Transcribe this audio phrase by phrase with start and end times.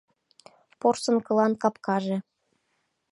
[0.79, 2.17] Порсын кылан капкаже